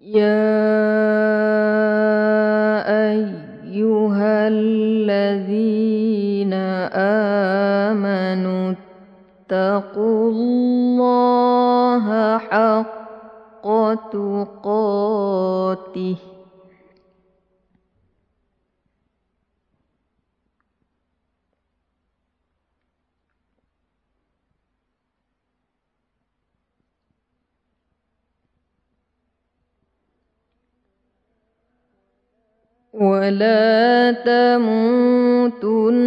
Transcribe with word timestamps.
耶 0.00 0.73
ولا 32.94 34.12
تموتن 34.12 35.98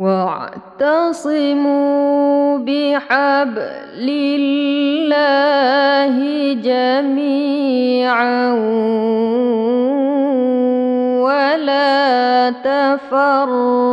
واعتصموا 0.00 1.78
بحبل 2.58 4.08
الله 4.38 6.14
جميعا 6.62 8.52
ولا 11.22 12.50
تفرقوا. 12.64 13.88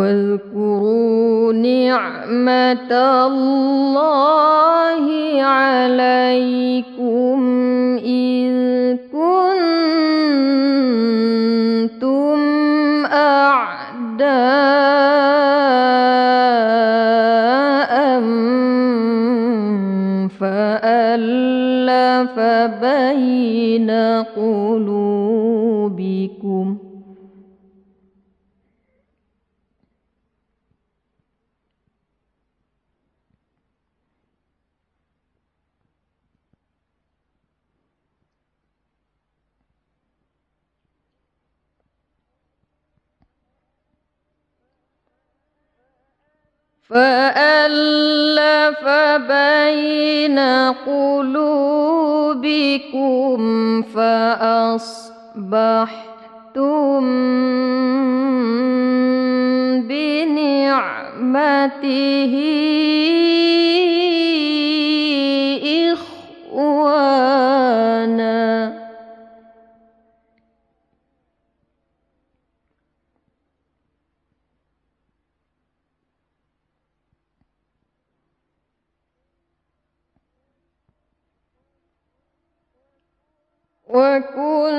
واذكروا 0.00 1.52
نعمة 1.52 2.92
الله 3.26 5.06
عليكم 5.42 7.38
إذ 8.04 8.96
كنتم 9.12 9.60
أعداء 13.12 14.20
فألف 20.40 22.36
بين 22.82 23.90
قلوبكم 24.36 25.60
فألف 46.90 48.84
بين 49.30 50.38
قلوبكم 50.86 51.82
فأصبحتم 53.82 55.00
بنعمته 59.88 61.40
وكنتم 83.94 84.70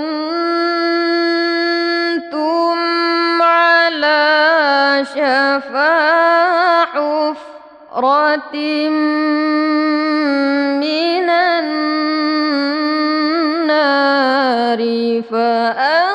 على 3.41 5.05
شفا 5.05 6.85
حفرة 6.85 8.55
من 10.79 11.29
النار 11.29 11.61
فأنقذكم 15.31 16.10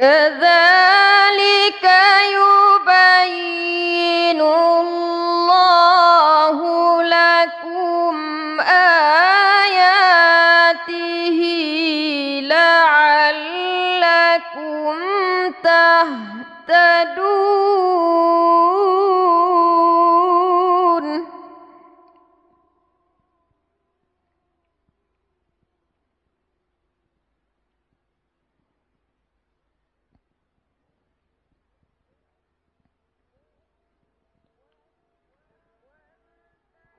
كذلك 0.00 1.84
يبين 2.32 3.39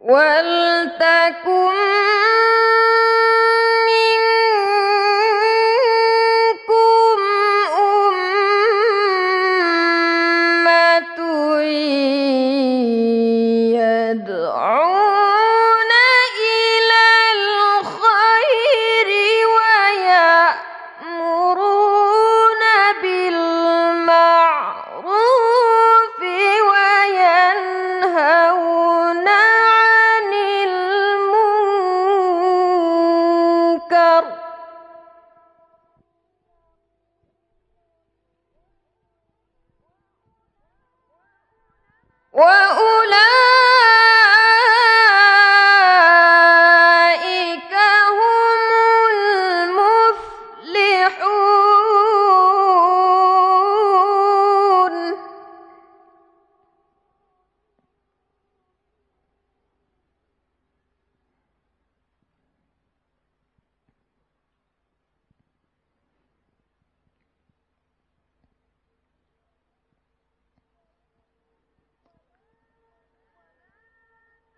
ولتكن 0.02 1.72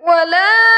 ولا 0.03 0.72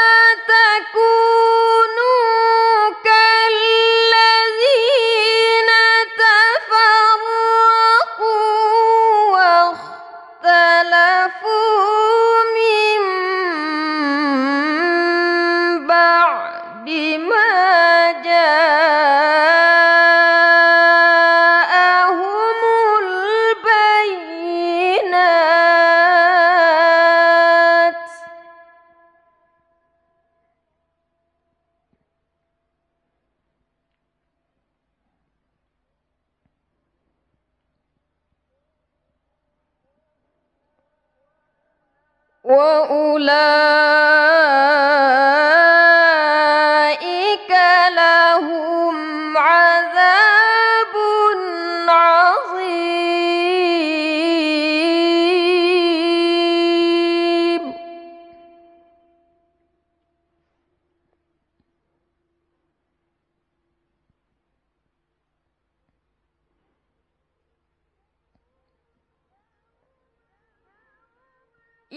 وأولئك 42.46 44.25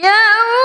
Yeah. 0.01 0.58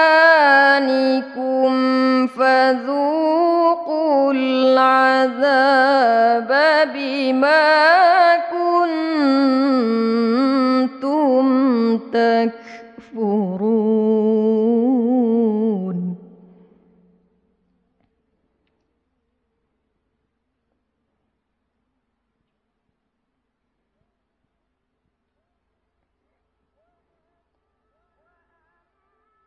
فذوقوا 2.28 3.54
العذاب 4.34 5.72
بما 6.94 8.36
كنتم 8.52 9.55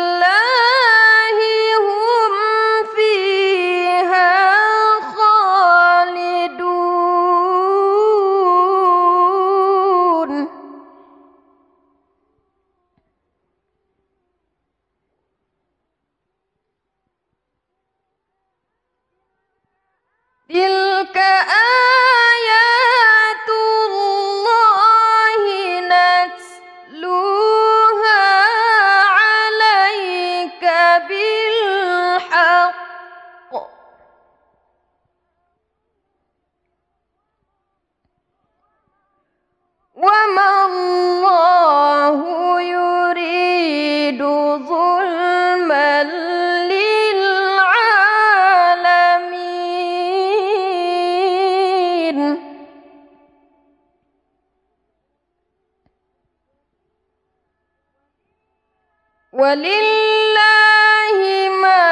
ولله 59.55 61.19
ما 61.63 61.87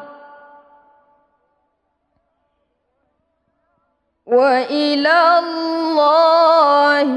وإلى 4.26 5.38
الله 5.38 7.10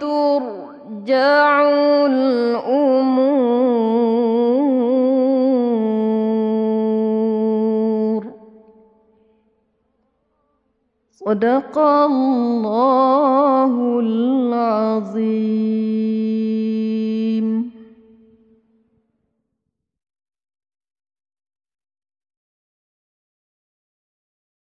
ترجع 0.00 1.62
الأمور. 2.06 3.25
صدق 11.26 11.74
الله 11.78 13.72
العظيم. 14.00 15.16